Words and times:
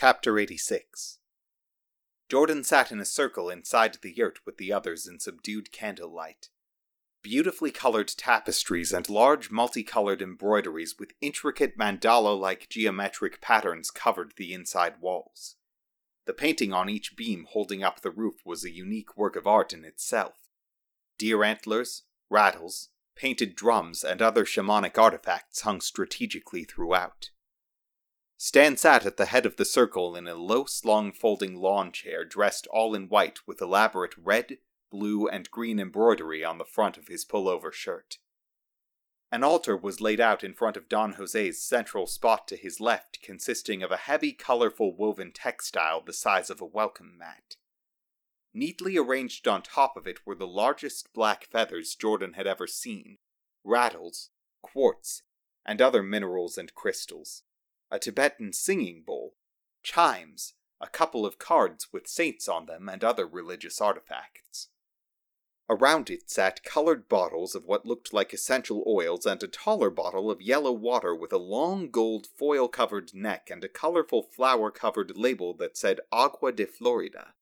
Chapter 0.00 0.38
86 0.38 1.18
Jordan 2.28 2.62
sat 2.62 2.92
in 2.92 3.00
a 3.00 3.04
circle 3.04 3.50
inside 3.50 3.98
the 4.00 4.12
yurt 4.12 4.38
with 4.46 4.56
the 4.56 4.72
others 4.72 5.08
in 5.08 5.18
subdued 5.18 5.72
candlelight. 5.72 6.50
Beautifully 7.20 7.72
colored 7.72 8.06
tapestries 8.06 8.92
and 8.92 9.08
large 9.08 9.50
multicolored 9.50 10.22
embroideries 10.22 11.00
with 11.00 11.14
intricate 11.20 11.76
mandala 11.76 12.38
like 12.38 12.68
geometric 12.68 13.40
patterns 13.40 13.90
covered 13.90 14.34
the 14.36 14.54
inside 14.54 15.00
walls. 15.00 15.56
The 16.26 16.32
painting 16.32 16.72
on 16.72 16.88
each 16.88 17.16
beam 17.16 17.48
holding 17.50 17.82
up 17.82 18.02
the 18.02 18.12
roof 18.12 18.36
was 18.44 18.64
a 18.64 18.70
unique 18.70 19.16
work 19.16 19.34
of 19.34 19.48
art 19.48 19.72
in 19.72 19.84
itself. 19.84 20.48
Deer 21.18 21.42
antlers, 21.42 22.04
rattles, 22.30 22.90
painted 23.16 23.56
drums, 23.56 24.04
and 24.04 24.22
other 24.22 24.44
shamanic 24.44 24.96
artifacts 24.96 25.62
hung 25.62 25.80
strategically 25.80 26.62
throughout. 26.62 27.30
Stan 28.40 28.76
sat 28.76 29.04
at 29.04 29.16
the 29.16 29.26
head 29.26 29.44
of 29.44 29.56
the 29.56 29.64
circle 29.64 30.14
in 30.14 30.28
a 30.28 30.34
low 30.36 30.64
slung 30.64 31.10
folding 31.10 31.56
lawn 31.56 31.90
chair 31.90 32.24
dressed 32.24 32.68
all 32.68 32.94
in 32.94 33.08
white 33.08 33.40
with 33.48 33.60
elaborate 33.60 34.16
red, 34.16 34.58
blue, 34.92 35.26
and 35.26 35.50
green 35.50 35.80
embroidery 35.80 36.44
on 36.44 36.56
the 36.56 36.64
front 36.64 36.96
of 36.96 37.08
his 37.08 37.24
pullover 37.24 37.72
shirt. 37.72 38.18
An 39.32 39.42
altar 39.42 39.76
was 39.76 40.00
laid 40.00 40.20
out 40.20 40.44
in 40.44 40.54
front 40.54 40.76
of 40.76 40.88
Don 40.88 41.14
Jose's 41.14 41.60
central 41.60 42.06
spot 42.06 42.46
to 42.46 42.56
his 42.56 42.78
left, 42.78 43.20
consisting 43.22 43.82
of 43.82 43.90
a 43.90 43.96
heavy, 43.96 44.32
colorful 44.32 44.96
woven 44.96 45.32
textile 45.32 46.00
the 46.00 46.12
size 46.12 46.48
of 46.48 46.60
a 46.60 46.64
welcome 46.64 47.18
mat. 47.18 47.56
Neatly 48.54 48.96
arranged 48.96 49.48
on 49.48 49.62
top 49.62 49.96
of 49.96 50.06
it 50.06 50.24
were 50.24 50.36
the 50.36 50.46
largest 50.46 51.12
black 51.12 51.48
feathers 51.50 51.96
Jordan 51.96 52.34
had 52.34 52.46
ever 52.46 52.68
seen, 52.68 53.18
rattles, 53.64 54.30
quartz, 54.62 55.24
and 55.66 55.82
other 55.82 56.04
minerals 56.04 56.56
and 56.56 56.72
crystals, 56.74 57.42
a 57.90 57.98
Tibetan 57.98 58.52
singing 58.52 59.02
bowl, 59.02 59.34
chimes, 59.82 60.54
a 60.80 60.86
couple 60.86 61.26
of 61.26 61.38
cards 61.38 61.88
with 61.92 62.06
saints 62.06 62.48
on 62.48 62.66
them, 62.66 62.88
and 62.88 63.02
other 63.02 63.26
religious 63.26 63.80
artifacts. 63.80 64.68
Around 65.70 66.08
it 66.08 66.30
sat 66.30 66.64
colored 66.64 67.08
bottles 67.08 67.54
of 67.54 67.66
what 67.66 67.84
looked 67.84 68.14
like 68.14 68.32
essential 68.32 68.82
oils 68.86 69.26
and 69.26 69.42
a 69.42 69.48
taller 69.48 69.90
bottle 69.90 70.30
of 70.30 70.40
yellow 70.40 70.72
water 70.72 71.14
with 71.14 71.32
a 71.32 71.38
long 71.38 71.90
gold 71.90 72.26
foil 72.26 72.68
covered 72.68 73.12
neck 73.12 73.50
and 73.50 73.62
a 73.62 73.68
colorful 73.68 74.22
flower 74.22 74.70
covered 74.70 75.16
label 75.16 75.52
that 75.54 75.76
said 75.76 76.00
Agua 76.10 76.52
de 76.52 76.66
Florida. 76.66 77.34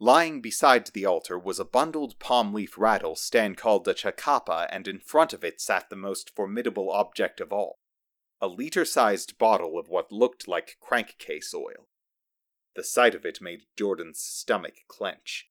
Lying 0.00 0.40
beside 0.40 0.86
the 0.86 1.04
altar 1.04 1.38
was 1.38 1.58
a 1.58 1.64
bundled 1.64 2.18
palm 2.18 2.54
leaf 2.54 2.78
rattle 2.78 3.16
Stan 3.16 3.54
called 3.54 3.86
a 3.86 3.92
chacapa, 3.92 4.66
and 4.70 4.88
in 4.88 5.00
front 5.00 5.32
of 5.32 5.44
it 5.44 5.60
sat 5.60 5.90
the 5.90 5.96
most 5.96 6.34
formidable 6.34 6.90
object 6.90 7.40
of 7.40 7.52
all 7.52 7.78
a 8.40 8.48
liter 8.48 8.84
sized 8.84 9.38
bottle 9.38 9.78
of 9.78 9.88
what 9.88 10.12
looked 10.12 10.46
like 10.46 10.76
crankcase 10.80 11.52
oil. 11.54 11.88
The 12.76 12.84
sight 12.84 13.14
of 13.14 13.24
it 13.24 13.40
made 13.40 13.66
Jordan's 13.76 14.20
stomach 14.20 14.76
clench. 14.86 15.48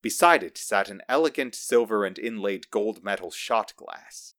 Beside 0.00 0.42
it 0.42 0.58
sat 0.58 0.90
an 0.90 1.02
elegant 1.08 1.54
silver 1.54 2.04
and 2.04 2.18
inlaid 2.18 2.70
gold 2.70 3.02
metal 3.02 3.30
shot 3.30 3.74
glass. 3.76 4.34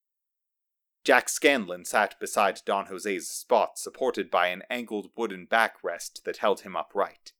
Jack 1.03 1.27
Scanlon 1.27 1.83
sat 1.83 2.17
beside 2.19 2.61
Don 2.65 2.85
Jose's 2.85 3.29
spot, 3.29 3.77
supported 3.77 4.31
by 4.31 4.47
an 4.47 4.63
angled 4.69 5.11
wooden 5.17 5.45
backrest 5.45 6.23
that 6.23 6.37
held 6.37 6.61
him 6.61 6.77
upright. 6.77 7.33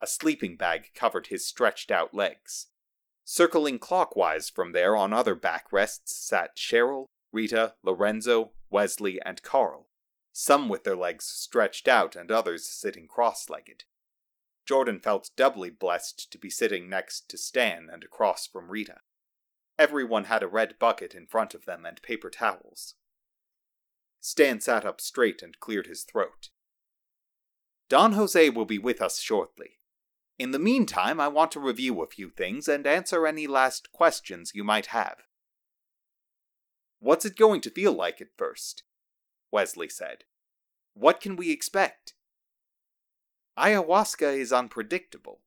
A 0.00 0.06
sleeping 0.06 0.56
bag 0.56 0.90
covered 0.94 1.28
his 1.28 1.46
stretched 1.46 1.90
out 1.90 2.14
legs. 2.14 2.68
Circling 3.24 3.80
clockwise 3.80 4.48
from 4.50 4.72
there 4.72 4.96
on 4.96 5.12
other 5.12 5.34
backrests 5.34 6.08
sat 6.10 6.56
Cheryl, 6.56 7.06
Rita, 7.32 7.74
Lorenzo, 7.82 8.52
Wesley, 8.72 9.20
and 9.24 9.42
Carl, 9.42 9.88
some 10.32 10.68
with 10.68 10.84
their 10.84 10.96
legs 10.96 11.26
stretched 11.26 11.86
out 11.86 12.16
and 12.16 12.30
others 12.30 12.66
sitting 12.66 13.06
cross 13.06 13.48
legged. 13.50 13.84
Jordan 14.66 15.00
felt 15.00 15.30
doubly 15.36 15.70
blessed 15.70 16.30
to 16.32 16.38
be 16.38 16.48
sitting 16.48 16.88
next 16.88 17.28
to 17.28 17.36
Stan 17.36 17.88
and 17.92 18.02
across 18.02 18.46
from 18.46 18.70
Rita. 18.70 18.98
Everyone 19.78 20.24
had 20.24 20.42
a 20.42 20.48
red 20.48 20.78
bucket 20.78 21.14
in 21.14 21.26
front 21.26 21.54
of 21.54 21.64
them 21.64 21.84
and 21.84 22.00
paper 22.02 22.30
towels. 22.30 22.94
Stan 24.20 24.60
sat 24.60 24.84
up 24.84 25.00
straight 25.00 25.42
and 25.42 25.58
cleared 25.58 25.86
his 25.86 26.04
throat. 26.04 26.50
Don 27.88 28.12
Jose 28.12 28.50
will 28.50 28.64
be 28.64 28.78
with 28.78 29.02
us 29.02 29.20
shortly. 29.20 29.78
In 30.38 30.52
the 30.52 30.58
meantime, 30.58 31.20
I 31.20 31.28
want 31.28 31.50
to 31.52 31.60
review 31.60 32.00
a 32.00 32.06
few 32.06 32.30
things 32.30 32.68
and 32.68 32.86
answer 32.86 33.26
any 33.26 33.46
last 33.46 33.92
questions 33.92 34.52
you 34.54 34.64
might 34.64 34.86
have. 34.86 35.16
What's 37.02 37.24
it 37.24 37.34
going 37.36 37.60
to 37.62 37.70
feel 37.70 37.92
like 37.92 38.20
at 38.20 38.28
first? 38.38 38.84
Wesley 39.50 39.88
said. 39.88 40.22
What 40.94 41.20
can 41.20 41.34
we 41.34 41.50
expect? 41.50 42.14
Ayahuasca 43.58 44.38
is 44.38 44.52
unpredictable, 44.52 45.40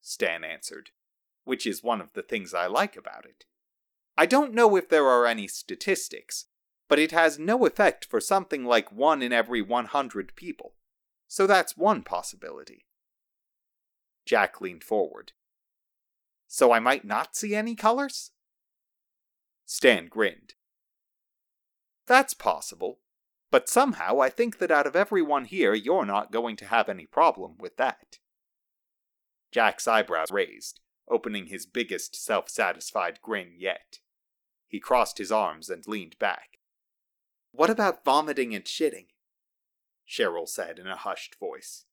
Stan 0.00 0.44
answered, 0.44 0.90
which 1.42 1.66
is 1.66 1.82
one 1.82 2.00
of 2.00 2.12
the 2.12 2.22
things 2.22 2.54
I 2.54 2.68
like 2.68 2.96
about 2.96 3.24
it. 3.24 3.46
I 4.16 4.26
don't 4.26 4.54
know 4.54 4.76
if 4.76 4.88
there 4.88 5.08
are 5.08 5.26
any 5.26 5.48
statistics, 5.48 6.44
but 6.88 7.00
it 7.00 7.10
has 7.10 7.36
no 7.36 7.66
effect 7.66 8.04
for 8.04 8.20
something 8.20 8.64
like 8.64 8.92
one 8.92 9.22
in 9.22 9.32
every 9.32 9.60
100 9.60 10.36
people. 10.36 10.74
So 11.26 11.48
that's 11.48 11.76
one 11.76 12.04
possibility. 12.04 12.86
Jack 14.24 14.60
leaned 14.60 14.84
forward. 14.84 15.32
So 16.46 16.70
I 16.70 16.78
might 16.78 17.04
not 17.04 17.34
see 17.34 17.56
any 17.56 17.74
colors? 17.74 18.30
Stan 19.66 20.06
grinned. 20.06 20.54
That's 22.06 22.34
possible, 22.34 22.98
but 23.50 23.68
somehow 23.68 24.20
I 24.20 24.28
think 24.28 24.58
that 24.58 24.70
out 24.70 24.86
of 24.86 24.96
everyone 24.96 25.44
here, 25.44 25.74
you're 25.74 26.06
not 26.06 26.32
going 26.32 26.56
to 26.56 26.66
have 26.66 26.88
any 26.88 27.06
problem 27.06 27.56
with 27.58 27.76
that. 27.76 28.18
Jack's 29.52 29.86
eyebrows 29.86 30.30
raised, 30.30 30.80
opening 31.08 31.46
his 31.46 31.66
biggest 31.66 32.16
self 32.16 32.48
satisfied 32.48 33.20
grin 33.20 33.52
yet. 33.56 33.98
He 34.66 34.80
crossed 34.80 35.18
his 35.18 35.30
arms 35.30 35.68
and 35.68 35.86
leaned 35.86 36.18
back. 36.18 36.58
What 37.52 37.68
about 37.68 38.04
vomiting 38.04 38.54
and 38.54 38.64
shitting? 38.64 39.08
Cheryl 40.08 40.48
said 40.48 40.78
in 40.78 40.86
a 40.86 40.96
hushed 40.96 41.38
voice. 41.38 41.84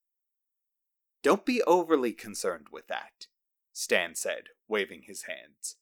Don't 1.22 1.46
be 1.46 1.62
overly 1.64 2.14
concerned 2.14 2.68
with 2.72 2.88
that, 2.88 3.28
Stan 3.74 4.16
said, 4.16 4.44
waving 4.70 5.04
his 5.04 5.24
hands. 5.24 5.76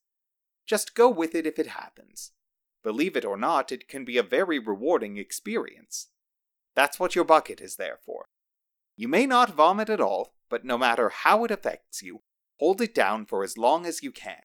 Just 0.66 0.96
go 0.96 1.08
with 1.08 1.36
it 1.36 1.46
if 1.46 1.60
it 1.60 1.68
happens. 1.68 2.32
Believe 2.88 3.18
it 3.18 3.26
or 3.26 3.36
not, 3.36 3.74
it 3.74 3.90
can 3.90 4.06
be 4.06 4.18
a 4.18 4.24
very 4.24 4.60
rewarding 4.60 5.18
experience. 5.18 6.08
That's 6.74 6.98
what 6.98 7.16
your 7.16 7.26
bucket 7.26 7.60
is 7.60 7.76
there 7.76 8.00
for. 8.06 8.28
You 8.96 9.10
may 9.10 9.26
not 9.26 9.54
vomit 9.54 9.90
at 9.90 10.00
all, 10.00 10.32
but 10.50 10.64
no 10.64 10.78
matter 10.78 11.10
how 11.10 11.44
it 11.44 11.52
affects 11.52 12.02
you, 12.02 12.22
hold 12.60 12.80
it 12.80 12.96
down 12.96 13.26
for 13.26 13.44
as 13.44 13.58
long 13.58 13.86
as 13.86 14.04
you 14.04 14.14
can. 14.14 14.40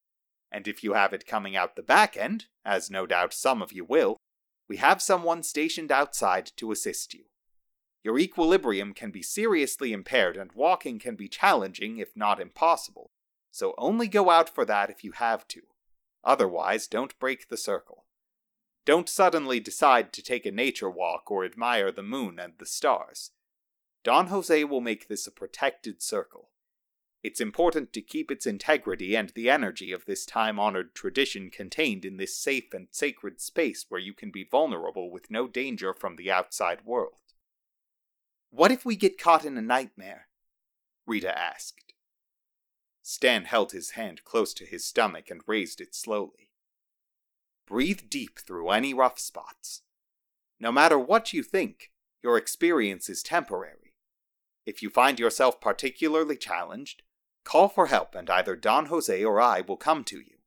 And 0.50 0.66
if 0.66 0.82
you 0.82 0.94
have 0.94 1.12
it 1.12 1.24
coming 1.24 1.54
out 1.54 1.76
the 1.76 1.84
back 1.84 2.16
end, 2.16 2.46
as 2.64 2.90
no 2.90 3.06
doubt 3.06 3.32
some 3.32 3.62
of 3.62 3.72
you 3.72 3.84
will, 3.84 4.16
we 4.68 4.78
have 4.78 5.00
someone 5.00 5.44
stationed 5.44 5.92
outside 5.92 6.50
to 6.56 6.72
assist 6.72 7.14
you. 7.14 7.26
Your 8.02 8.18
equilibrium 8.18 8.92
can 8.92 9.12
be 9.12 9.22
seriously 9.22 9.92
impaired 9.92 10.36
and 10.36 10.50
walking 10.50 10.98
can 10.98 11.14
be 11.14 11.28
challenging, 11.28 11.98
if 11.98 12.16
not 12.16 12.40
impossible, 12.40 13.06
so 13.52 13.72
only 13.78 14.08
go 14.08 14.30
out 14.30 14.48
for 14.48 14.64
that 14.64 14.90
if 14.90 15.04
you 15.04 15.12
have 15.12 15.46
to. 15.46 15.60
Otherwise, 16.24 16.88
don't 16.88 17.16
break 17.20 17.46
the 17.46 17.56
circle. 17.56 18.01
Don't 18.84 19.08
suddenly 19.08 19.60
decide 19.60 20.12
to 20.12 20.22
take 20.22 20.44
a 20.44 20.50
nature 20.50 20.90
walk 20.90 21.30
or 21.30 21.44
admire 21.44 21.92
the 21.92 22.02
moon 22.02 22.38
and 22.38 22.54
the 22.58 22.66
stars. 22.66 23.30
Don 24.02 24.26
Jose 24.26 24.64
will 24.64 24.80
make 24.80 25.06
this 25.06 25.26
a 25.26 25.30
protected 25.30 26.02
circle. 26.02 26.48
It's 27.22 27.40
important 27.40 27.92
to 27.92 28.02
keep 28.02 28.32
its 28.32 28.46
integrity 28.46 29.14
and 29.14 29.30
the 29.30 29.48
energy 29.48 29.92
of 29.92 30.06
this 30.06 30.26
time 30.26 30.58
honored 30.58 30.92
tradition 30.94 31.50
contained 31.50 32.04
in 32.04 32.16
this 32.16 32.36
safe 32.36 32.74
and 32.74 32.88
sacred 32.90 33.40
space 33.40 33.86
where 33.88 34.00
you 34.00 34.12
can 34.12 34.32
be 34.32 34.42
vulnerable 34.42 35.08
with 35.08 35.30
no 35.30 35.46
danger 35.46 35.94
from 35.94 36.16
the 36.16 36.32
outside 36.32 36.84
world. 36.84 37.20
What 38.50 38.72
if 38.72 38.84
we 38.84 38.96
get 38.96 39.18
caught 39.18 39.44
in 39.44 39.56
a 39.56 39.62
nightmare? 39.62 40.26
Rita 41.06 41.36
asked. 41.36 41.94
Stan 43.02 43.44
held 43.44 43.70
his 43.70 43.90
hand 43.90 44.24
close 44.24 44.52
to 44.54 44.66
his 44.66 44.84
stomach 44.84 45.30
and 45.30 45.42
raised 45.46 45.80
it 45.80 45.94
slowly. 45.94 46.50
Breathe 47.66 48.08
deep 48.08 48.38
through 48.38 48.70
any 48.70 48.92
rough 48.92 49.18
spots. 49.18 49.82
No 50.60 50.70
matter 50.70 50.98
what 50.98 51.32
you 51.32 51.42
think, 51.42 51.90
your 52.22 52.36
experience 52.36 53.08
is 53.08 53.22
temporary. 53.22 53.94
If 54.64 54.82
you 54.82 54.90
find 54.90 55.18
yourself 55.18 55.60
particularly 55.60 56.36
challenged, 56.36 57.02
call 57.44 57.68
for 57.68 57.86
help 57.86 58.14
and 58.14 58.30
either 58.30 58.54
Don 58.54 58.86
Jose 58.86 59.24
or 59.24 59.40
I 59.40 59.60
will 59.60 59.76
come 59.76 60.04
to 60.04 60.18
you. 60.18 60.38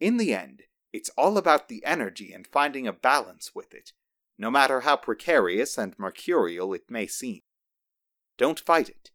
In 0.00 0.16
the 0.16 0.34
end, 0.34 0.62
it's 0.92 1.10
all 1.10 1.36
about 1.36 1.68
the 1.68 1.84
energy 1.84 2.32
and 2.32 2.46
finding 2.46 2.86
a 2.86 2.92
balance 2.92 3.54
with 3.54 3.74
it, 3.74 3.92
no 4.38 4.50
matter 4.50 4.80
how 4.80 4.96
precarious 4.96 5.76
and 5.76 5.98
mercurial 5.98 6.72
it 6.72 6.90
may 6.90 7.06
seem. 7.06 7.42
Don't 8.38 8.60
fight 8.60 8.88
it. 8.88 9.10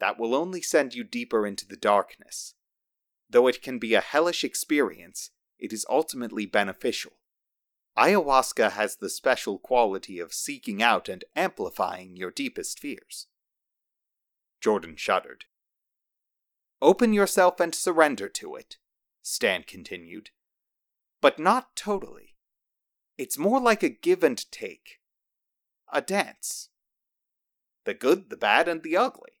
That 0.00 0.18
will 0.18 0.34
only 0.34 0.62
send 0.62 0.94
you 0.94 1.04
deeper 1.04 1.46
into 1.46 1.66
the 1.66 1.76
darkness. 1.76 2.54
Though 3.28 3.46
it 3.46 3.62
can 3.62 3.78
be 3.78 3.92
a 3.92 4.00
hellish 4.00 4.44
experience, 4.44 5.30
it 5.62 5.72
is 5.72 5.86
ultimately 5.88 6.44
beneficial. 6.44 7.12
ayahuasca 7.96 8.72
has 8.72 8.96
the 8.96 9.08
special 9.08 9.58
quality 9.58 10.18
of 10.18 10.34
seeking 10.34 10.82
out 10.82 11.08
and 11.08 11.24
amplifying 11.36 12.16
your 12.16 12.32
deepest 12.32 12.80
fears. 12.80 13.28
Jordan 14.60 14.96
shuddered. 14.96 15.44
Open 16.80 17.12
yourself 17.12 17.60
and 17.60 17.72
surrender 17.76 18.28
to 18.28 18.56
it, 18.56 18.78
Stan 19.22 19.62
continued. 19.62 20.30
But 21.20 21.38
not 21.38 21.76
totally. 21.76 22.34
It's 23.16 23.38
more 23.38 23.60
like 23.60 23.84
a 23.84 23.88
give 23.88 24.24
and 24.24 24.50
take. 24.50 24.98
A 25.92 26.00
dance. 26.00 26.70
The 27.84 27.94
good, 27.94 28.30
the 28.30 28.36
bad, 28.36 28.66
and 28.66 28.82
the 28.82 28.96
ugly, 28.96 29.38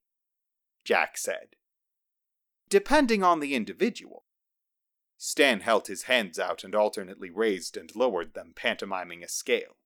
Jack 0.84 1.18
said. 1.18 1.56
Depending 2.68 3.24
on 3.24 3.40
the 3.40 3.56
individual. 3.56 4.21
Stan 5.24 5.60
held 5.60 5.86
his 5.86 6.02
hands 6.02 6.36
out 6.36 6.64
and 6.64 6.74
alternately 6.74 7.30
raised 7.30 7.76
and 7.76 7.94
lowered 7.94 8.34
them, 8.34 8.52
pantomiming 8.56 9.22
a 9.22 9.28
scale. 9.28 9.76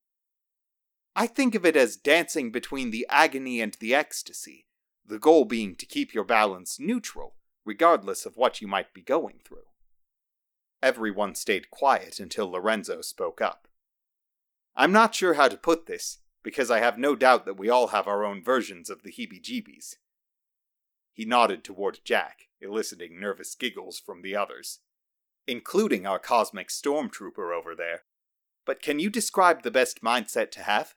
I 1.15 1.27
think 1.27 1.55
of 1.55 1.67
it 1.67 1.77
as 1.77 1.99
dancing 1.99 2.51
between 2.51 2.91
the 2.91 3.07
agony 3.11 3.61
and 3.61 3.75
the 3.75 3.95
ecstasy, 3.95 4.65
the 5.05 5.19
goal 5.19 5.45
being 5.45 5.77
to 5.77 5.85
keep 5.85 6.15
your 6.15 6.25
balance 6.25 6.81
neutral, 6.81 7.37
regardless 7.67 8.25
of 8.25 8.39
what 8.39 8.63
you 8.63 8.67
might 8.67 8.95
be 8.95 9.03
going 9.03 9.41
through. 9.45 9.67
Everyone 10.83 11.35
stayed 11.35 11.71
quiet 11.71 12.19
until 12.19 12.51
Lorenzo 12.51 13.03
spoke 13.03 13.43
up. 13.43 13.69
I'm 14.75 14.91
not 14.91 15.15
sure 15.15 15.35
how 15.35 15.49
to 15.49 15.59
put 15.59 15.85
this, 15.85 16.21
because 16.43 16.71
I 16.71 16.81
have 16.81 16.97
no 16.97 17.15
doubt 17.15 17.45
that 17.45 17.59
we 17.59 17.69
all 17.69 17.89
have 17.89 18.09
our 18.09 18.25
own 18.25 18.43
versions 18.43 18.89
of 18.89 19.03
the 19.03 19.13
heebie 19.13 19.43
jeebies. 19.43 19.97
He 21.13 21.27
nodded 21.27 21.63
toward 21.63 22.01
Jack, 22.07 22.49
eliciting 22.59 23.21
nervous 23.21 23.55
giggles 23.55 24.01
from 24.01 24.23
the 24.23 24.35
others 24.35 24.79
including 25.47 26.07
our 26.07 26.19
cosmic 26.19 26.69
stormtrooper 26.69 27.57
over 27.57 27.75
there. 27.75 28.03
But 28.65 28.83
can 28.83 28.99
you 28.99 29.11
describe 29.11 29.63
the 29.63 29.71
best 29.71 30.03
mindset 30.03 30.51
to 30.53 30.63
have? 30.63 30.95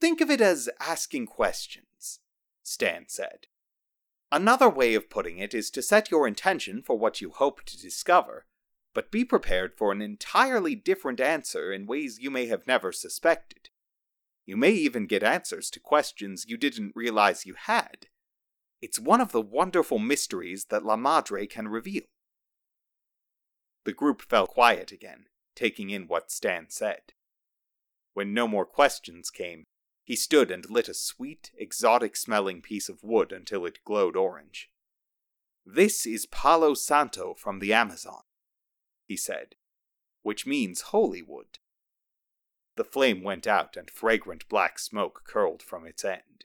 Think 0.00 0.20
of 0.20 0.30
it 0.30 0.40
as 0.40 0.68
asking 0.78 1.26
questions, 1.26 2.20
Stan 2.62 3.06
said. 3.08 3.46
Another 4.30 4.68
way 4.68 4.94
of 4.94 5.08
putting 5.08 5.38
it 5.38 5.54
is 5.54 5.70
to 5.70 5.82
set 5.82 6.10
your 6.10 6.28
intention 6.28 6.82
for 6.82 6.98
what 6.98 7.20
you 7.20 7.30
hope 7.30 7.64
to 7.64 7.80
discover, 7.80 8.44
but 8.94 9.10
be 9.10 9.24
prepared 9.24 9.72
for 9.76 9.90
an 9.90 10.02
entirely 10.02 10.74
different 10.74 11.20
answer 11.20 11.72
in 11.72 11.86
ways 11.86 12.18
you 12.20 12.30
may 12.30 12.46
have 12.46 12.66
never 12.66 12.92
suspected. 12.92 13.70
You 14.44 14.56
may 14.56 14.72
even 14.72 15.06
get 15.06 15.22
answers 15.22 15.70
to 15.70 15.80
questions 15.80 16.44
you 16.46 16.56
didn't 16.56 16.92
realize 16.94 17.46
you 17.46 17.54
had. 17.54 18.06
It's 18.80 19.00
one 19.00 19.20
of 19.20 19.32
the 19.32 19.42
wonderful 19.42 19.98
mysteries 19.98 20.66
that 20.66 20.84
La 20.84 20.96
Madre 20.96 21.46
can 21.46 21.68
reveal. 21.68 22.02
The 23.88 23.94
group 23.94 24.20
fell 24.20 24.46
quiet 24.46 24.92
again, 24.92 25.28
taking 25.54 25.88
in 25.88 26.08
what 26.08 26.30
Stan 26.30 26.66
said. 26.68 27.14
When 28.12 28.34
no 28.34 28.46
more 28.46 28.66
questions 28.66 29.30
came, 29.30 29.64
he 30.04 30.14
stood 30.14 30.50
and 30.50 30.68
lit 30.68 30.90
a 30.90 30.92
sweet, 30.92 31.52
exotic 31.56 32.14
smelling 32.14 32.60
piece 32.60 32.90
of 32.90 33.02
wood 33.02 33.32
until 33.32 33.64
it 33.64 33.82
glowed 33.86 34.14
orange. 34.14 34.68
This 35.64 36.04
is 36.04 36.26
Palo 36.26 36.74
Santo 36.74 37.32
from 37.32 37.60
the 37.60 37.72
Amazon, 37.72 38.24
he 39.06 39.16
said, 39.16 39.54
which 40.20 40.46
means 40.46 40.92
holy 40.92 41.22
wood. 41.22 41.58
The 42.76 42.84
flame 42.84 43.22
went 43.22 43.46
out 43.46 43.74
and 43.74 43.90
fragrant 43.90 44.50
black 44.50 44.78
smoke 44.78 45.22
curled 45.26 45.62
from 45.62 45.86
its 45.86 46.04
end. 46.04 46.44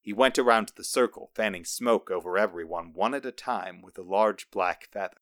He 0.00 0.12
went 0.12 0.36
around 0.36 0.72
the 0.74 0.82
circle, 0.82 1.30
fanning 1.32 1.64
smoke 1.64 2.10
over 2.10 2.36
everyone 2.36 2.92
one 2.92 3.14
at 3.14 3.24
a 3.24 3.30
time 3.30 3.82
with 3.82 3.96
a 3.96 4.02
large 4.02 4.50
black 4.50 4.88
feather. 4.90 5.18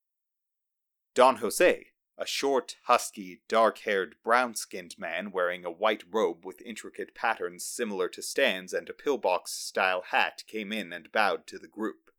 Don 1.15 1.37
Jose, 1.37 1.87
a 2.19 2.27
short, 2.27 2.77
husky, 2.85 3.43
dark 3.49 3.79
haired, 3.79 4.17
brown 4.25 4.55
skinned 4.55 4.97
man 4.99 5.31
wearing 5.31 5.65
a 5.65 5.71
white 5.71 6.03
robe 6.11 6.45
with 6.45 6.61
intricate 6.63 7.15
patterns 7.15 7.65
similar 7.65 8.09
to 8.09 8.23
Stan's 8.23 8.73
and 8.73 8.89
a 8.89 8.93
pillbox 8.93 9.53
style 9.53 10.03
hat, 10.11 10.43
came 10.47 10.73
in 10.73 10.93
and 10.93 11.13
bowed 11.13 11.47
to 11.49 11.59
the 11.59 11.69
group. 11.69 12.11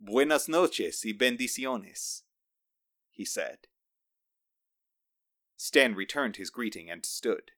Buenas 0.00 0.48
noches 0.48 1.02
y 1.04 1.12
bendiciones, 1.12 2.22
he 3.10 3.24
said. 3.24 3.58
Stan 5.56 5.94
returned 5.94 6.36
his 6.36 6.50
greeting 6.50 6.88
and 6.88 7.04
stood. 7.04 7.50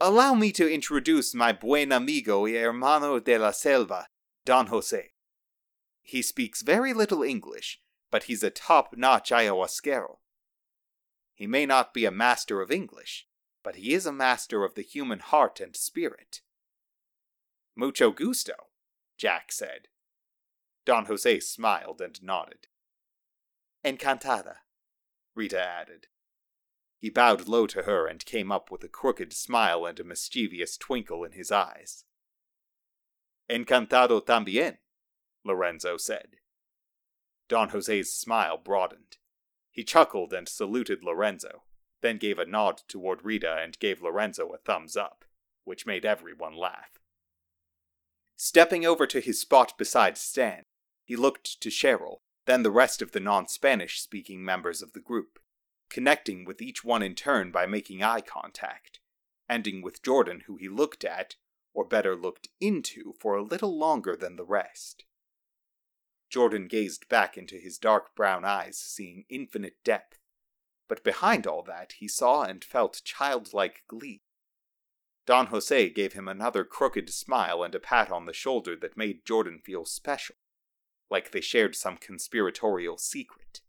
Allow 0.00 0.34
me 0.34 0.52
to 0.52 0.72
introduce 0.72 1.34
my 1.34 1.52
buen 1.52 1.92
amigo 1.92 2.44
y 2.44 2.52
hermano 2.52 3.18
de 3.20 3.38
la 3.38 3.52
selva, 3.52 4.08
Don 4.44 4.66
Jose. 4.66 5.10
He 6.02 6.22
speaks 6.22 6.62
very 6.62 6.92
little 6.92 7.22
English, 7.22 7.80
but 8.10 8.24
he's 8.24 8.42
a 8.42 8.50
top 8.50 8.96
notch 8.96 9.30
ayahuasquero. 9.30 10.18
He 11.34 11.46
may 11.46 11.66
not 11.66 11.94
be 11.94 12.04
a 12.04 12.10
master 12.10 12.60
of 12.60 12.70
English, 12.70 13.26
but 13.62 13.76
he 13.76 13.92
is 13.92 14.06
a 14.06 14.12
master 14.12 14.64
of 14.64 14.74
the 14.74 14.82
human 14.82 15.18
heart 15.18 15.60
and 15.60 15.76
spirit. 15.76 16.40
Mucho 17.76 18.10
gusto, 18.10 18.54
Jack 19.16 19.52
said. 19.52 19.88
Don 20.84 21.04
Jose 21.04 21.40
smiled 21.40 22.00
and 22.00 22.20
nodded. 22.22 22.66
Encantada, 23.84 24.56
Rita 25.34 25.60
added. 25.60 26.08
He 26.98 27.10
bowed 27.10 27.46
low 27.46 27.66
to 27.68 27.82
her 27.82 28.08
and 28.08 28.24
came 28.24 28.50
up 28.50 28.72
with 28.72 28.82
a 28.82 28.88
crooked 28.88 29.32
smile 29.32 29.86
and 29.86 30.00
a 30.00 30.04
mischievous 30.04 30.76
twinkle 30.76 31.22
in 31.22 31.32
his 31.32 31.52
eyes. 31.52 32.04
Encantado 33.48 34.20
también, 34.20 34.78
Lorenzo 35.44 35.96
said. 35.96 36.37
Don 37.48 37.70
Jose's 37.70 38.12
smile 38.12 38.58
broadened. 38.58 39.16
He 39.70 39.84
chuckled 39.84 40.32
and 40.32 40.48
saluted 40.48 41.02
Lorenzo, 41.02 41.62
then 42.00 42.18
gave 42.18 42.38
a 42.38 42.46
nod 42.46 42.82
toward 42.88 43.24
Rita 43.24 43.56
and 43.62 43.78
gave 43.78 44.02
Lorenzo 44.02 44.48
a 44.52 44.58
thumbs 44.58 44.96
up, 44.96 45.24
which 45.64 45.86
made 45.86 46.04
everyone 46.04 46.54
laugh. 46.54 46.98
Stepping 48.36 48.86
over 48.86 49.06
to 49.06 49.20
his 49.20 49.40
spot 49.40 49.76
beside 49.76 50.16
Stan, 50.16 50.64
he 51.04 51.16
looked 51.16 51.60
to 51.60 51.70
Cheryl, 51.70 52.18
then 52.46 52.62
the 52.62 52.70
rest 52.70 53.02
of 53.02 53.12
the 53.12 53.20
non 53.20 53.48
Spanish 53.48 54.00
speaking 54.00 54.44
members 54.44 54.82
of 54.82 54.92
the 54.92 55.00
group, 55.00 55.38
connecting 55.88 56.44
with 56.44 56.62
each 56.62 56.84
one 56.84 57.02
in 57.02 57.14
turn 57.14 57.50
by 57.50 57.66
making 57.66 58.02
eye 58.02 58.20
contact, 58.20 59.00
ending 59.48 59.82
with 59.82 60.02
Jordan, 60.02 60.44
who 60.46 60.56
he 60.56 60.68
looked 60.68 61.04
at, 61.04 61.36
or 61.72 61.84
better 61.84 62.14
looked 62.14 62.48
into, 62.60 63.14
for 63.18 63.36
a 63.36 63.42
little 63.42 63.76
longer 63.76 64.16
than 64.16 64.36
the 64.36 64.44
rest. 64.44 65.04
Jordan 66.28 66.68
gazed 66.68 67.08
back 67.08 67.36
into 67.38 67.56
his 67.56 67.78
dark 67.78 68.14
brown 68.14 68.44
eyes, 68.44 68.78
seeing 68.78 69.24
infinite 69.28 69.76
depth. 69.84 70.18
But 70.88 71.04
behind 71.04 71.46
all 71.46 71.62
that, 71.64 71.92
he 71.98 72.08
saw 72.08 72.42
and 72.42 72.64
felt 72.64 73.02
childlike 73.04 73.84
glee. 73.88 74.22
Don 75.26 75.48
Jose 75.48 75.90
gave 75.90 76.14
him 76.14 76.26
another 76.26 76.64
crooked 76.64 77.10
smile 77.10 77.62
and 77.62 77.74
a 77.74 77.80
pat 77.80 78.10
on 78.10 78.24
the 78.24 78.32
shoulder 78.32 78.74
that 78.76 78.96
made 78.96 79.26
Jordan 79.26 79.60
feel 79.62 79.84
special, 79.84 80.36
like 81.10 81.30
they 81.30 81.42
shared 81.42 81.76
some 81.76 81.98
conspiratorial 81.98 82.96
secret. 82.96 83.60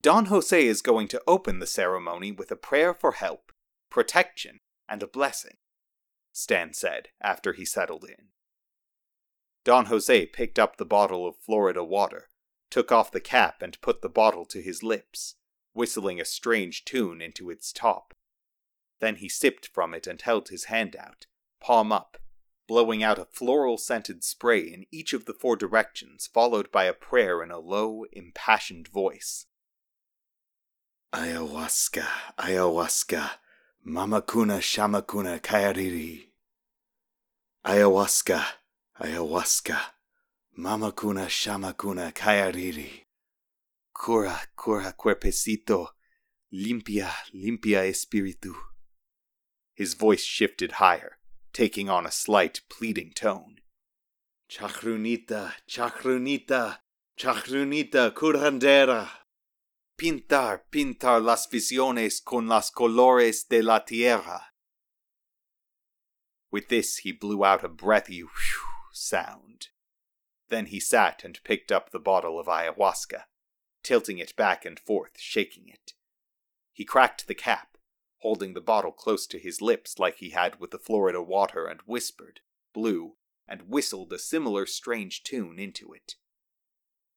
Don 0.00 0.26
Jose 0.26 0.66
is 0.66 0.80
going 0.80 1.08
to 1.08 1.22
open 1.26 1.58
the 1.58 1.66
ceremony 1.66 2.32
with 2.32 2.50
a 2.50 2.56
prayer 2.56 2.94
for 2.94 3.12
help, 3.12 3.52
protection, 3.90 4.60
and 4.88 5.02
a 5.02 5.06
blessing, 5.06 5.58
Stan 6.32 6.72
said 6.72 7.08
after 7.20 7.52
he 7.52 7.64
settled 7.64 8.04
in. 8.04 8.28
Don 9.68 9.84
Jose 9.84 10.24
picked 10.24 10.58
up 10.58 10.78
the 10.78 10.86
bottle 10.86 11.26
of 11.26 11.36
Florida 11.36 11.84
water, 11.84 12.30
took 12.70 12.90
off 12.90 13.12
the 13.12 13.20
cap, 13.20 13.60
and 13.60 13.78
put 13.82 14.00
the 14.00 14.08
bottle 14.08 14.46
to 14.46 14.62
his 14.62 14.82
lips, 14.82 15.34
whistling 15.74 16.18
a 16.18 16.24
strange 16.24 16.86
tune 16.86 17.20
into 17.20 17.50
its 17.50 17.70
top. 17.70 18.14
Then 19.00 19.16
he 19.16 19.28
sipped 19.28 19.66
from 19.66 19.92
it 19.92 20.06
and 20.06 20.22
held 20.22 20.48
his 20.48 20.72
hand 20.72 20.96
out, 20.96 21.26
palm 21.60 21.92
up, 21.92 22.16
blowing 22.66 23.02
out 23.02 23.18
a 23.18 23.26
floral 23.26 23.76
scented 23.76 24.24
spray 24.24 24.60
in 24.60 24.86
each 24.90 25.12
of 25.12 25.26
the 25.26 25.34
four 25.34 25.54
directions, 25.54 26.26
followed 26.26 26.72
by 26.72 26.84
a 26.84 26.94
prayer 26.94 27.42
in 27.42 27.50
a 27.50 27.58
low, 27.58 28.04
impassioned 28.10 28.88
voice. 28.88 29.44
Ayahuasca, 31.12 32.06
ayahuasca, 32.38 33.32
mamakuna 33.86 34.60
shamakuna 34.60 35.42
kayariri. 35.42 36.28
Ayahuasca, 37.66 38.46
ayahuasca, 39.00 39.78
mamakuna 40.56 41.28
shamakuna 41.28 42.12
kayariri. 42.12 43.04
Cura, 43.94 44.40
cura 44.56 44.92
cuerpecito, 44.92 45.88
limpia, 46.52 47.10
limpia 47.34 47.84
espiritu. 47.84 48.54
His 49.74 49.94
voice 49.94 50.24
shifted 50.24 50.72
higher, 50.72 51.18
taking 51.52 51.88
on 51.88 52.06
a 52.06 52.10
slight 52.10 52.62
pleading 52.68 53.12
tone. 53.14 53.58
Chacrunita, 54.50 55.52
chacrunita, 55.68 56.78
chacrunita 57.16 58.12
curandera. 58.12 59.08
Pintar, 59.96 60.62
pintar 60.70 61.22
las 61.22 61.48
visiones 61.48 62.20
con 62.24 62.46
las 62.46 62.70
colores 62.70 63.48
de 63.48 63.62
la 63.62 63.80
tierra. 63.80 64.40
With 66.50 66.68
this, 66.68 66.98
he 66.98 67.12
blew 67.12 67.44
out 67.44 67.64
a 67.64 67.68
breathy 67.68 68.22
whew 68.22 68.67
sound. 69.00 69.68
Then 70.48 70.66
he 70.66 70.80
sat 70.80 71.24
and 71.24 71.42
picked 71.44 71.70
up 71.70 71.90
the 71.90 71.98
bottle 71.98 72.38
of 72.38 72.46
ayahuasca, 72.46 73.24
tilting 73.82 74.18
it 74.18 74.34
back 74.36 74.64
and 74.64 74.78
forth, 74.78 75.18
shaking 75.18 75.68
it. 75.68 75.92
He 76.72 76.84
cracked 76.84 77.26
the 77.26 77.34
cap, 77.34 77.76
holding 78.18 78.54
the 78.54 78.60
bottle 78.60 78.92
close 78.92 79.26
to 79.28 79.38
his 79.38 79.60
lips 79.60 79.98
like 79.98 80.16
he 80.16 80.30
had 80.30 80.60
with 80.60 80.70
the 80.70 80.78
Florida 80.78 81.22
water, 81.22 81.66
and 81.66 81.80
whispered, 81.86 82.40
blew, 82.72 83.16
and 83.46 83.62
whistled 83.62 84.12
a 84.12 84.18
similar 84.18 84.66
strange 84.66 85.22
tune 85.22 85.58
into 85.58 85.92
it. 85.92 86.14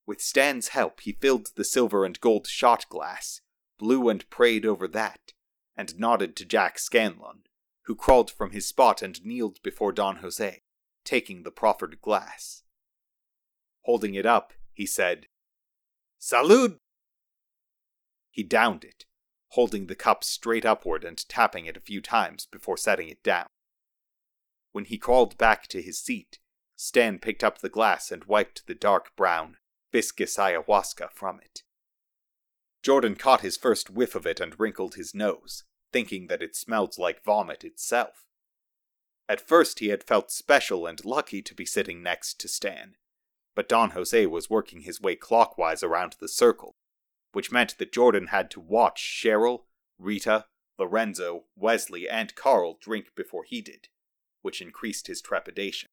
With 0.05 0.21
Stan's 0.21 0.69
help, 0.69 1.01
he 1.01 1.13
filled 1.13 1.51
the 1.55 1.63
silver 1.63 2.05
and 2.05 2.19
gold 2.19 2.47
shot 2.47 2.87
glass, 2.89 3.41
blew 3.77 4.09
and 4.09 4.29
prayed 4.29 4.65
over 4.65 4.87
that, 4.89 5.33
and 5.75 5.99
nodded 5.99 6.35
to 6.37 6.45
Jack 6.45 6.79
Scanlon, 6.79 7.43
who 7.83 7.95
crawled 7.95 8.31
from 8.31 8.51
his 8.51 8.67
spot 8.67 9.01
and 9.01 9.23
kneeled 9.23 9.61
before 9.63 9.91
Don 9.91 10.17
Jose, 10.17 10.63
taking 11.03 11.43
the 11.43 11.51
proffered 11.51 12.01
glass. 12.01 12.63
Holding 13.81 14.15
it 14.15 14.25
up, 14.25 14.53
he 14.73 14.85
said, 14.85 15.27
Salud! 16.19 16.77
He 18.29 18.43
downed 18.43 18.83
it, 18.83 19.05
holding 19.49 19.87
the 19.87 19.95
cup 19.95 20.23
straight 20.23 20.65
upward 20.65 21.03
and 21.03 21.27
tapping 21.27 21.65
it 21.65 21.77
a 21.77 21.81
few 21.81 22.01
times 22.01 22.45
before 22.45 22.77
setting 22.77 23.09
it 23.09 23.23
down. 23.23 23.47
When 24.71 24.85
he 24.85 24.97
crawled 24.97 25.37
back 25.37 25.67
to 25.67 25.81
his 25.81 25.99
seat, 25.99 26.39
Stan 26.75 27.19
picked 27.19 27.43
up 27.43 27.59
the 27.59 27.69
glass 27.69 28.11
and 28.11 28.23
wiped 28.23 28.65
the 28.67 28.73
dark 28.73 29.15
brown, 29.15 29.57
viscous 29.91 30.37
ayahuasca 30.37 31.11
from 31.11 31.39
it. 31.39 31.63
Jordan 32.81 33.15
caught 33.15 33.41
his 33.41 33.57
first 33.57 33.89
whiff 33.89 34.15
of 34.15 34.25
it 34.25 34.39
and 34.39 34.59
wrinkled 34.59 34.95
his 34.95 35.13
nose, 35.13 35.63
thinking 35.91 36.27
that 36.27 36.41
it 36.41 36.55
smelled 36.55 36.97
like 36.97 37.23
vomit 37.23 37.63
itself. 37.63 38.25
At 39.31 39.39
first, 39.39 39.79
he 39.79 39.87
had 39.87 40.03
felt 40.03 40.29
special 40.29 40.85
and 40.85 41.05
lucky 41.05 41.41
to 41.41 41.55
be 41.55 41.65
sitting 41.65 42.03
next 42.03 42.37
to 42.41 42.49
Stan, 42.49 42.97
but 43.55 43.69
Don 43.69 43.91
Jose 43.91 44.25
was 44.25 44.49
working 44.49 44.81
his 44.81 44.99
way 44.99 45.15
clockwise 45.15 45.83
around 45.83 46.17
the 46.19 46.27
circle, 46.27 46.75
which 47.31 47.49
meant 47.49 47.77
that 47.77 47.93
Jordan 47.93 48.27
had 48.27 48.51
to 48.51 48.59
watch 48.59 49.01
Cheryl, 49.01 49.67
Rita, 49.97 50.47
Lorenzo, 50.77 51.45
Wesley, 51.55 52.09
and 52.09 52.35
Carl 52.35 52.77
drink 52.81 53.15
before 53.15 53.45
he 53.45 53.61
did, 53.61 53.87
which 54.41 54.61
increased 54.61 55.07
his 55.07 55.21
trepidation. 55.21 55.87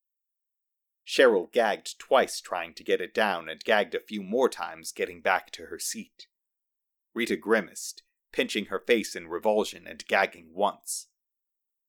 Cheryl 1.07 1.53
gagged 1.53 1.97
twice 2.01 2.41
trying 2.41 2.75
to 2.75 2.83
get 2.83 3.01
it 3.01 3.15
down 3.15 3.49
and 3.49 3.63
gagged 3.63 3.95
a 3.95 4.01
few 4.01 4.25
more 4.25 4.49
times 4.49 4.91
getting 4.91 5.21
back 5.21 5.53
to 5.53 5.67
her 5.67 5.79
seat. 5.79 6.27
Rita 7.15 7.37
grimaced, 7.37 8.03
pinching 8.33 8.65
her 8.65 8.81
face 8.81 9.15
in 9.15 9.29
revulsion 9.29 9.87
and 9.87 10.05
gagging 10.09 10.49
once. 10.53 11.07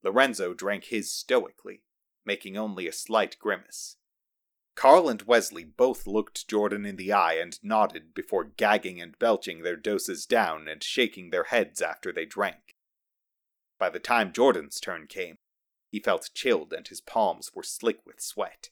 Lorenzo 0.04 0.54
drank 0.54 0.86
his 0.86 1.12
stoically, 1.12 1.84
making 2.26 2.58
only 2.58 2.88
a 2.88 2.94
slight 2.94 3.38
grimace. 3.40 3.98
Carl 4.76 5.10
and 5.10 5.24
Wesley 5.24 5.66
both 5.66 6.08
looked 6.08 6.48
Jordan 6.48 6.86
in 6.86 6.96
the 6.96 7.12
eye 7.12 7.34
and 7.34 7.60
nodded 7.62 8.14
before 8.14 8.46
gagging 8.46 9.02
and 9.02 9.20
belching 9.20 9.62
their 9.62 9.76
doses 9.76 10.26
down 10.26 10.70
and 10.70 10.82
shaking 10.82 11.32
their 11.32 11.46
heads 11.46 11.82
after 11.82 12.14
they 12.14 12.26
drank. 12.26 12.76
By 13.78 13.90
the 13.90 14.00
time 14.00 14.32
Jordan's 14.32 14.80
turn 14.80 15.08
came, 15.08 15.38
he 15.90 16.00
felt 16.00 16.30
chilled 16.34 16.72
and 16.72 16.88
his 16.88 17.02
palms 17.02 17.52
were 17.54 17.64
slick 17.64 18.06
with 18.06 18.22
sweat. 18.22 18.70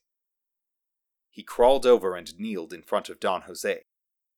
He 1.29 1.43
crawled 1.43 1.85
over 1.85 2.15
and 2.15 2.39
kneeled 2.39 2.73
in 2.73 2.83
front 2.83 3.09
of 3.09 3.19
Don 3.19 3.41
Jose, 3.41 3.83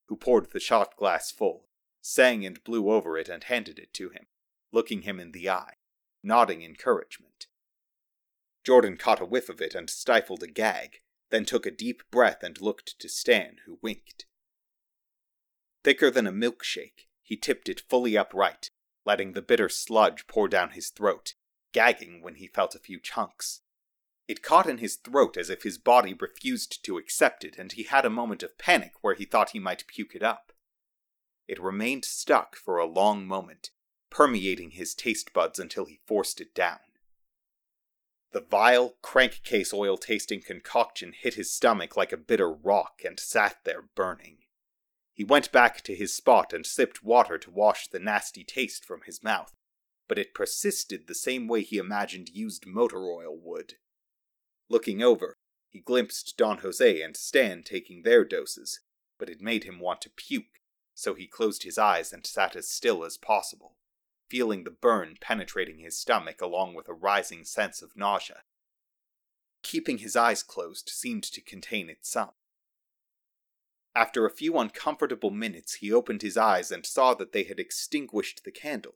who 0.08 0.16
poured 0.16 0.52
the 0.52 0.60
shot 0.60 0.96
glass 0.96 1.32
full, 1.32 1.68
sang 2.02 2.46
and 2.46 2.64
blew 2.64 2.90
over 2.90 3.18
it 3.18 3.30
and 3.30 3.44
handed 3.44 3.78
it 3.78 3.94
to 3.94 4.10
him, 4.10 4.26
looking 4.72 5.04
him 5.04 5.20
in 5.20 5.34
the 5.34 5.50
eye, 5.50 5.76
nodding 6.24 6.62
encouragement. 6.62 7.48
Jordan 8.66 8.98
caught 8.98 9.22
a 9.22 9.26
whiff 9.26 9.50
of 9.50 9.62
it 9.62 9.74
and 9.74 9.90
stifled 9.90 10.44
a 10.44 10.48
gag, 10.48 11.02
then 11.30 11.46
took 11.46 11.66
a 11.66 11.72
deep 11.72 12.04
breath 12.12 12.44
and 12.44 12.60
looked 12.62 13.00
to 13.00 13.10
Stan, 13.10 13.58
who 13.66 13.80
winked. 13.82 14.26
Thicker 15.84 16.12
than 16.12 16.28
a 16.28 16.32
milkshake, 16.32 17.08
he 17.22 17.38
tipped 17.38 17.70
it 17.70 17.84
fully 17.90 18.18
upright, 18.18 18.70
letting 19.06 19.34
the 19.34 19.42
bitter 19.42 19.70
sludge 19.70 20.28
pour 20.28 20.48
down 20.48 20.72
his 20.72 20.90
throat, 20.90 21.36
gagging 21.72 22.22
when 22.22 22.36
he 22.36 22.48
felt 22.48 22.76
a 22.76 22.80
few 22.80 23.00
chunks. 23.00 23.62
It 24.28 24.44
caught 24.44 24.70
in 24.70 24.78
his 24.78 24.96
throat 24.96 25.38
as 25.38 25.50
if 25.50 25.64
his 25.64 25.78
body 25.78 26.14
refused 26.14 26.84
to 26.84 26.98
accept 26.98 27.44
it, 27.44 27.58
and 27.58 27.72
he 27.72 27.84
had 27.84 28.06
a 28.06 28.10
moment 28.10 28.44
of 28.44 28.58
panic 28.58 28.92
where 29.02 29.16
he 29.16 29.26
thought 29.26 29.52
he 29.52 29.60
might 29.60 29.88
puke 29.88 30.14
it 30.14 30.22
up. 30.22 30.52
It 31.48 31.60
remained 31.60 32.06
stuck 32.06 32.56
for 32.56 32.78
a 32.78 32.86
long 32.86 33.26
moment, 33.26 33.72
permeating 34.10 34.72
his 34.72 34.94
taste 34.94 35.34
buds 35.34 35.60
until 35.60 35.86
he 35.86 36.00
forced 36.06 36.42
it 36.42 36.54
down. 36.56 36.80
The 38.32 38.42
vile, 38.42 38.96
crankcase 39.02 39.74
oil 39.74 39.98
tasting 39.98 40.42
concoction 40.42 41.14
hit 41.14 41.34
his 41.34 41.52
stomach 41.52 41.98
like 41.98 42.12
a 42.12 42.18
bitter 42.18 42.52
rock 42.52 43.02
and 43.04 43.20
sat 43.20 43.58
there 43.64 43.82
burning. 43.96 44.38
He 45.14 45.24
went 45.24 45.52
back 45.52 45.82
to 45.82 45.96
his 45.96 46.16
spot 46.16 46.54
and 46.54 46.66
sipped 46.66 47.04
water 47.04 47.38
to 47.40 47.52
wash 47.52 47.88
the 47.88 48.00
nasty 48.00 48.44
taste 48.44 48.86
from 48.86 49.02
his 49.06 49.24
mouth, 49.24 49.54
but 50.08 50.20
it 50.20 50.34
persisted 50.34 51.08
the 51.08 51.16
same 51.16 51.48
way 51.48 51.62
he 51.62 51.78
imagined 51.78 52.30
used 52.30 52.68
motor 52.68 53.10
oil 53.10 53.36
would. 53.36 53.76
Looking 54.70 55.02
over, 55.02 55.36
he 55.68 55.80
glimpsed 55.80 56.38
Don 56.38 56.60
Jose 56.60 57.02
and 57.02 57.18
Stan 57.18 57.64
taking 57.64 58.04
their 58.04 58.24
doses, 58.24 58.80
but 59.18 59.30
it 59.30 59.42
made 59.42 59.64
him 59.64 59.80
want 59.80 60.02
to 60.02 60.10
puke, 60.10 60.62
so 60.94 61.16
he 61.16 61.28
closed 61.28 61.64
his 61.64 61.78
eyes 61.78 62.14
and 62.14 62.26
sat 62.26 62.56
as 62.56 62.70
still 62.70 63.04
as 63.04 63.18
possible 63.18 63.76
feeling 64.30 64.64
the 64.64 64.72
burn 64.72 65.18
penetrating 65.20 65.80
his 65.80 65.98
stomach 65.98 66.42
along 66.42 66.76
with 66.76 66.88
a 66.88 66.94
rising 66.94 67.44
sense 67.44 67.82
of 67.82 67.96
nausea. 67.96 68.44
Keeping 69.64 69.98
his 69.98 70.16
eyes 70.16 70.44
closed 70.44 70.90
seemed 70.90 71.24
to 71.24 71.42
contain 71.42 71.90
it 71.90 72.06
some. 72.06 72.32
After 73.96 74.26
a 74.26 74.32
few 74.32 74.58
uncomfortable 74.58 75.32
minutes, 75.32 75.76
he 75.76 75.92
opened 75.92 76.22
his 76.22 76.38
eyes 76.38 76.72
and 76.72 76.86
saw 76.86 77.14
that 77.16 77.34
they 77.34 77.44
had 77.44 77.60
extinguished 77.60 78.44
the 78.44 78.52
candle, 78.52 78.96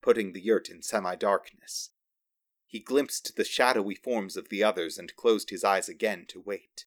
putting 0.00 0.32
the 0.32 0.40
yurt 0.40 0.70
in 0.70 0.80
semi 0.80 1.16
darkness. 1.16 1.90
He 2.66 2.80
glimpsed 2.80 3.36
the 3.36 3.44
shadowy 3.44 3.94
forms 3.94 4.36
of 4.36 4.48
the 4.48 4.62
others 4.62 4.98
and 4.98 5.14
closed 5.16 5.50
his 5.50 5.64
eyes 5.64 5.88
again 5.88 6.24
to 6.28 6.40
wait. 6.40 6.86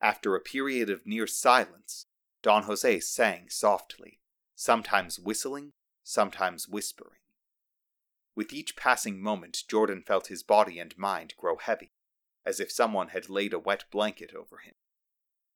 After 0.00 0.34
a 0.34 0.40
period 0.40 0.90
of 0.90 1.06
near 1.06 1.26
silence, 1.26 2.06
Don 2.42 2.64
Jose 2.64 3.00
sang 3.00 3.48
softly, 3.50 4.20
sometimes 4.54 5.20
whistling, 5.20 5.72
sometimes 6.10 6.68
whispering. 6.68 7.20
With 8.34 8.52
each 8.52 8.76
passing 8.76 9.22
moment, 9.22 9.64
Jordan 9.68 10.02
felt 10.02 10.26
his 10.26 10.42
body 10.42 10.78
and 10.78 10.96
mind 10.98 11.34
grow 11.36 11.56
heavy, 11.56 11.92
as 12.44 12.58
if 12.58 12.72
someone 12.72 13.08
had 13.08 13.28
laid 13.28 13.52
a 13.52 13.58
wet 13.58 13.84
blanket 13.90 14.34
over 14.34 14.58
him. 14.58 14.74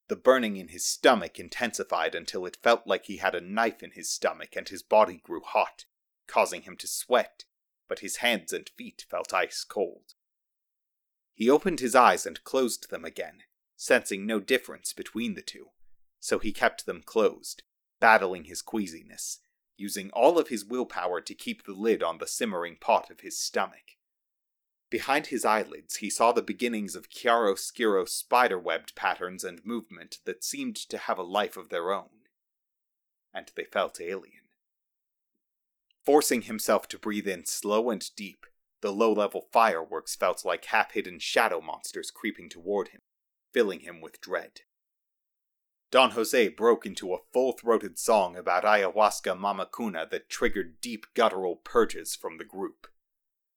The 0.09 0.17
burning 0.17 0.57
in 0.57 0.69
his 0.69 0.87
stomach 0.87 1.41
intensified 1.41 2.15
until 2.15 2.47
it 2.47 2.59
felt 2.63 2.87
like 2.87 3.07
he 3.07 3.17
had 3.17 3.35
a 3.35 3.41
knife 3.41 3.83
in 3.83 3.93
his 3.93 4.11
stomach 4.11 4.55
and 4.55 4.69
his 4.69 4.83
body 4.83 5.21
grew 5.25 5.41
hot, 5.41 5.87
causing 6.27 6.63
him 6.63 6.77
to 6.77 6.87
sweat, 6.87 7.45
but 7.89 8.01
his 8.01 8.17
hands 8.17 8.53
and 8.53 8.69
feet 8.77 9.07
felt 9.09 9.35
ice 9.35 9.65
cold. 9.65 10.15
He 11.33 11.51
opened 11.51 11.81
his 11.81 11.95
eyes 11.95 12.27
and 12.27 12.45
closed 12.45 12.91
them 12.91 13.05
again, 13.05 13.43
sensing 13.77 14.25
no 14.25 14.41
difference 14.41 14.93
between 14.93 15.35
the 15.35 15.43
two, 15.43 15.71
so 16.21 16.39
he 16.39 16.53
kept 16.53 16.87
them 16.87 17.03
closed, 17.03 17.63
battling 17.99 18.45
his 18.45 18.63
queasiness, 18.63 19.41
using 19.77 20.11
all 20.11 20.39
of 20.39 20.49
his 20.49 20.65
willpower 20.65 21.21
to 21.21 21.35
keep 21.35 21.65
the 21.65 21.73
lid 21.73 22.03
on 22.03 22.19
the 22.19 22.27
simmering 22.27 22.77
pot 22.81 23.11
of 23.11 23.21
his 23.21 23.39
stomach. 23.39 23.97
Behind 24.91 25.27
his 25.27 25.45
eyelids, 25.45 25.97
he 25.97 26.09
saw 26.11 26.31
the 26.31 26.43
beginnings 26.43 26.95
of 26.95 27.09
chiaroscuro 27.09 28.09
spider-webbed 28.09 28.95
patterns 28.95 29.43
and 29.43 29.65
movement 29.65 30.19
that 30.25 30.45
seemed 30.45 30.77
to 30.77 30.99
have 30.99 31.19
a 31.19 31.23
life 31.23 31.57
of 31.57 31.69
their 31.69 31.93
own. 31.93 32.11
And 33.33 33.51
they 33.57 33.65
felt 33.65 34.01
alien. 34.01 34.43
Forcing 36.05 36.43
himself 36.43 36.87
to 36.89 36.99
breathe 36.99 37.27
in 37.27 37.47
slow 37.47 37.91
and 37.91 38.09
deep, 38.15 38.47
the 38.83 38.93
low-level 38.93 39.49
fireworks 39.51 40.15
felt 40.15 40.45
like 40.45 40.67
half-hidden 40.67 41.19
shadow 41.19 41.61
monsters 41.61 42.11
creeping 42.11 42.49
toward 42.49 42.89
him, 42.89 43.01
filling 43.53 43.81
him 43.81 44.01
with 44.01 44.21
dread. 44.21 44.61
Don 45.91 46.13
Jose 46.13 46.49
broke 46.49 46.85
into 46.87 47.15
a 47.15 47.19
full 47.33 47.53
throated 47.53 47.99
song 47.99 48.37
about 48.37 48.65
ayahuasca 48.65 49.39
mamacuna 49.39 50.11
that 50.11 50.29
triggered 50.29 50.81
deep 50.81 51.07
guttural 51.15 51.57
purges 51.57 52.17
from 52.17 52.39
the 52.39 52.45
group. 52.45 52.89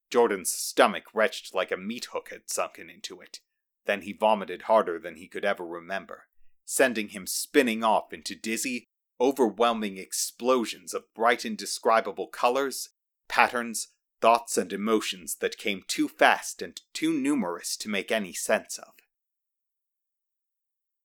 Jordan's 0.10 0.50
stomach 0.50 1.06
retched 1.14 1.54
like 1.54 1.72
a 1.72 1.78
meat 1.78 2.08
hook 2.12 2.30
had 2.30 2.50
sunken 2.50 2.90
into 2.90 3.20
it. 3.20 3.40
Then 3.86 4.02
he 4.02 4.14
vomited 4.14 4.64
harder 4.64 5.00
than 5.00 5.16
he 5.16 5.28
could 5.28 5.46
ever 5.46 5.66
remember, 5.66 6.28
sending 6.66 7.10
him 7.10 7.26
spinning 7.26 7.84
off 7.84 8.14
into 8.14 8.36
dizzy, 8.36 8.86
overwhelming 9.20 9.98
explosions 9.98 10.94
of 10.94 11.12
bright, 11.16 11.44
indescribable 11.46 12.28
colors, 12.28 12.90
patterns, 13.28 13.90
thoughts, 14.22 14.58
and 14.58 14.72
emotions 14.72 15.36
that 15.40 15.58
came 15.58 15.84
too 15.88 16.08
fast 16.08 16.62
and 16.62 16.82
too 16.94 17.14
numerous 17.14 17.76
to 17.78 17.90
make 17.90 18.12
any 18.12 18.34
sense 18.34 18.78
of. 18.78 18.94